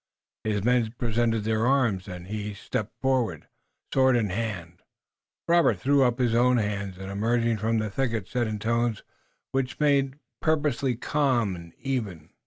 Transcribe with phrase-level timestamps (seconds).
[0.43, 3.47] His men presented their arms, and he stepped forward,
[3.93, 4.81] sword in hand.
[5.47, 9.03] Robert threw up his own hands, and, emerging from the thicket, said in tones
[9.51, 12.31] which he made purposely calm and even.